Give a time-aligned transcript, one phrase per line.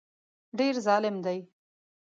[0.57, 1.39] ډېر ظالم دی.